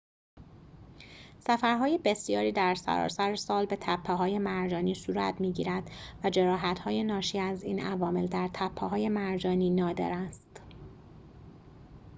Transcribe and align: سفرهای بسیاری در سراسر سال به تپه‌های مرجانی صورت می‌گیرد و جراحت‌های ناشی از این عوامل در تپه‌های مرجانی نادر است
سفرهای 1.39 1.99
بسیاری 2.05 2.51
در 2.51 2.75
سراسر 2.75 3.35
سال 3.35 3.65
به 3.65 3.75
تپه‌های 3.81 4.37
مرجانی 4.39 4.95
صورت 4.95 5.41
می‌گیرد 5.41 5.83
و 6.23 6.29
جراحت‌های 6.29 7.03
ناشی 7.03 7.39
از 7.39 7.63
این 7.63 7.79
عوامل 7.79 8.27
در 8.27 8.49
تپه‌های 8.53 9.09
مرجانی 9.09 9.69
نادر 9.69 10.11
است 10.13 10.61